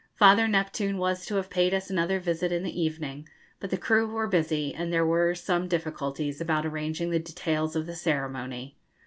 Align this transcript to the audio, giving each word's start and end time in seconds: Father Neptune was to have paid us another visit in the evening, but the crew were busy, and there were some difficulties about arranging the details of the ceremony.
Father 0.15 0.47
Neptune 0.47 0.97
was 0.97 1.27
to 1.27 1.35
have 1.35 1.51
paid 1.51 1.75
us 1.75 1.91
another 1.91 2.19
visit 2.19 2.51
in 2.51 2.63
the 2.63 2.81
evening, 2.81 3.29
but 3.59 3.69
the 3.69 3.77
crew 3.77 4.07
were 4.07 4.25
busy, 4.25 4.73
and 4.73 4.91
there 4.91 5.05
were 5.05 5.35
some 5.35 5.67
difficulties 5.67 6.41
about 6.41 6.65
arranging 6.65 7.11
the 7.11 7.19
details 7.19 7.75
of 7.75 7.85
the 7.85 7.95
ceremony. 7.95 8.79